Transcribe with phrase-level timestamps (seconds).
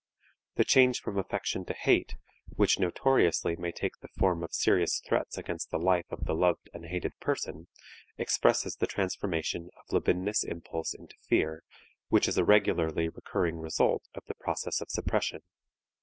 [0.55, 2.15] The change from affection to hate,
[2.55, 6.71] which notoriously may take the form of serious threats against the life of the loved
[6.73, 7.67] and hated person,
[8.17, 11.61] expresses the transformation of libidinous impulse into fear,
[12.09, 15.43] which is a regularly recurring result of the process of suppression.